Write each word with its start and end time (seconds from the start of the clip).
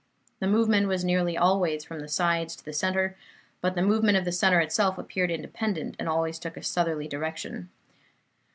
The 0.39 0.47
movement 0.47 0.87
was 0.87 1.05
nearly 1.05 1.37
always 1.37 1.83
from 1.83 1.99
the 1.99 2.07
sides 2.07 2.55
to 2.55 2.65
the 2.65 2.73
centre; 2.73 3.15
but 3.61 3.75
the 3.75 3.83
movement 3.83 4.17
of 4.17 4.25
the 4.25 4.31
centre 4.31 4.59
itself 4.59 4.97
appeared 4.97 5.29
independent, 5.29 5.95
and 5.99 6.09
always 6.09 6.39
took 6.39 6.57
a 6.57 6.63
southerly 6.63 7.07
direction. 7.07 7.69